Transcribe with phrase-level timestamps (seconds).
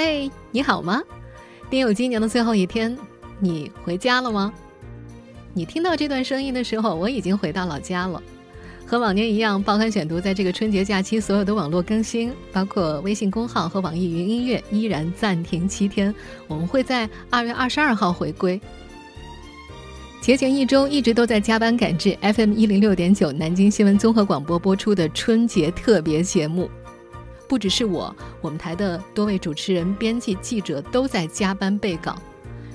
[0.00, 1.02] 嘿，你好吗？
[1.68, 2.96] 丁酉今年的最后一天，
[3.40, 4.52] 你回家了吗？
[5.52, 8.22] 你听到这段声音的时候，我已经回到老家了。
[8.86, 16.14] 和往年一样，报刊选读在这个春节假期所有的网络更新，包括微信公号和网易云音乐，依然暂停七天。
[16.46, 18.60] 我们会在二月二十二号回归。
[20.20, 26.70] 节前一周一直都在加班赶制 FM 一零六点九南京新闻综合广播播出的春节特别节目。
[27.48, 32.16] 不只是我，我们台的多位主持人、编辑、记者都在加班备稿。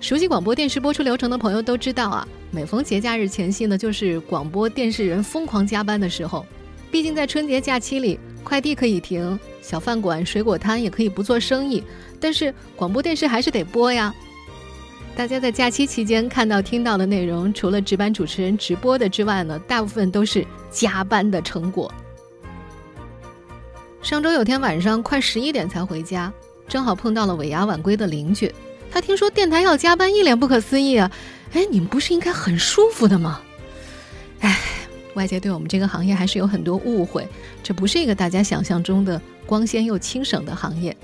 [0.00, 6.44] 熟悉广播电视播出流程的朋友都知道啊，每逢节假日前夕呢，就是广播电视人疯狂加班的时候。
[6.90, 11.82] 毕竟在春节假期里，快递可以停，小饭馆、水果摊也可以不做生意，
[12.20, 14.14] 但是广播电视还是得播呀。
[15.16, 21.92] 大家在假期期间看到、听到的内容，除了值班主持人直播的之外呢，大部分都是加班的成果。
[24.04, 26.30] 上周有天晚上快十一点才回家，
[26.68, 28.54] 正好碰到了尾牙晚归的邻居。
[28.90, 31.10] 他听说电台要加班，一脸不可思议啊！
[31.54, 33.40] 哎，你们不是应该很舒服的吗？
[34.40, 34.60] 哎，
[35.14, 37.26] 外界对我们这个行业还是有很多误会，
[37.62, 40.94] 这不是一个大家想象中的光鲜又轻省的行业。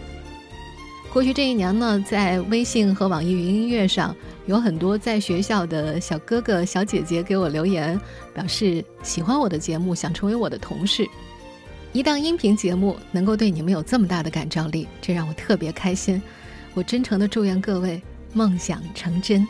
[1.11, 4.15] 过去这一年呢，在微信和网易云音乐上，
[4.45, 7.99] 有很多在学校的小哥哥小姐姐给我留言，
[8.35, 11.09] 表示喜欢我的节目，想成为我的同事。
[11.93, 16.23] 一档音频节目能够对你们有这么大的感召力，这让我特别开心。
[16.73, 18.01] 我真诚的祝愿各位
[18.33, 19.45] 梦想成真。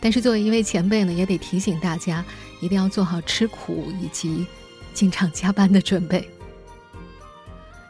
[0.00, 2.24] 但是作为一位前辈呢，也得提醒大家，
[2.60, 4.44] 一定要做好吃苦以及
[4.92, 6.28] 经常加班的准备。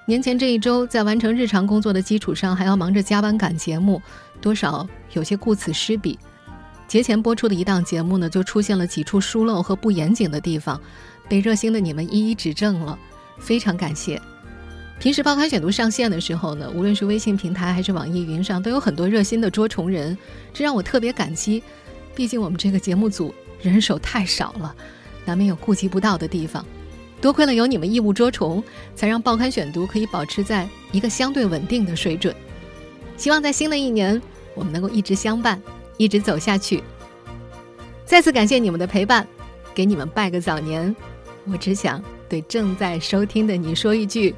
[0.05, 4.03] 年前这一周，在完成日常工作的基础上，还要忙着加班赶节目，
[4.39, 6.19] 多少有些顾此失彼。
[6.87, 10.79] 节前播出的一档节目呢，就出现了几处疏漏和不严谨的地方，
[11.27, 12.99] 被热心的你们一一指正了。
[13.39, 14.21] 非常感谢。
[14.99, 20.19] 平时报刊选读上线的时候呢，无论是微信平台还是网易云上，都有很多热心的捉虫人，
[20.53, 21.63] 这让我特别感激。
[22.17, 23.33] 毕竟我们这个节目组
[23.63, 24.75] 人手太少了，
[25.25, 26.65] 难免有顾及不到的地方。
[27.21, 28.63] 多亏了有你们义务捉虫，
[28.97, 32.35] 才让报刊选读可以保持在一个相对稳定的水准。
[33.17, 34.21] 希望在新的一年，
[34.55, 35.63] 我们能够一直相伴，
[35.97, 36.83] 一直走下去。
[38.05, 39.27] 再次感谢你们的陪伴，
[39.75, 40.95] 给你们拜个早年。
[41.45, 42.03] 我只想。
[42.29, 44.35] 对正在收听的你说一句：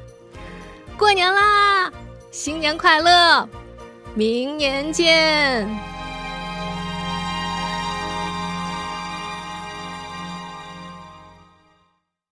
[0.97, 1.91] 过年啦，
[2.31, 3.47] 新年快乐，
[4.13, 5.90] 明年见。